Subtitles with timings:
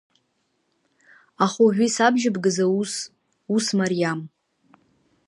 [1.43, 2.93] Аха уажәы исабжьыбгаз аус,
[3.55, 4.19] ус мариам…